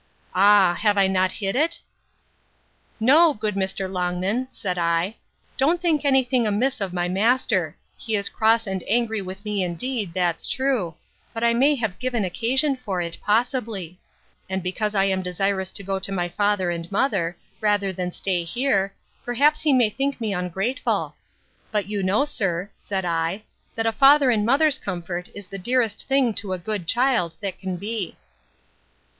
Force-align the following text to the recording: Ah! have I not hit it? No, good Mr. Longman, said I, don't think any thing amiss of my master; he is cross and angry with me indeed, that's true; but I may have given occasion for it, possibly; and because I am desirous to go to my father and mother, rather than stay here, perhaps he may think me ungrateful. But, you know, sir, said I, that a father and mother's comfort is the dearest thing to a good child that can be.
Ah! 0.33 0.73
have 0.81 0.97
I 0.97 1.05
not 1.05 1.31
hit 1.31 1.55
it? 1.55 1.79
No, 2.99 3.35
good 3.35 3.53
Mr. 3.53 3.87
Longman, 3.87 4.47
said 4.49 4.75
I, 4.79 5.17
don't 5.57 5.79
think 5.79 6.03
any 6.03 6.23
thing 6.23 6.47
amiss 6.47 6.81
of 6.81 6.91
my 6.91 7.07
master; 7.07 7.77
he 7.99 8.15
is 8.15 8.27
cross 8.27 8.65
and 8.65 8.83
angry 8.87 9.21
with 9.21 9.45
me 9.45 9.63
indeed, 9.63 10.15
that's 10.15 10.47
true; 10.47 10.95
but 11.35 11.43
I 11.43 11.53
may 11.53 11.75
have 11.75 11.99
given 11.99 12.25
occasion 12.25 12.75
for 12.77 12.99
it, 12.99 13.19
possibly; 13.21 13.99
and 14.49 14.63
because 14.63 14.95
I 14.95 15.03
am 15.05 15.21
desirous 15.21 15.69
to 15.69 15.83
go 15.83 15.99
to 15.99 16.11
my 16.11 16.29
father 16.29 16.71
and 16.71 16.91
mother, 16.91 17.37
rather 17.59 17.93
than 17.93 18.11
stay 18.11 18.43
here, 18.43 18.95
perhaps 19.23 19.61
he 19.61 19.71
may 19.71 19.91
think 19.91 20.19
me 20.19 20.33
ungrateful. 20.33 21.13
But, 21.71 21.85
you 21.91 22.01
know, 22.01 22.25
sir, 22.25 22.71
said 22.75 23.05
I, 23.05 23.43
that 23.75 23.85
a 23.85 23.91
father 23.91 24.31
and 24.31 24.47
mother's 24.47 24.79
comfort 24.79 25.29
is 25.35 25.45
the 25.45 25.59
dearest 25.59 26.07
thing 26.07 26.33
to 26.41 26.53
a 26.53 26.57
good 26.57 26.87
child 26.87 27.35
that 27.41 27.59
can 27.59 27.77
be. 27.77 28.17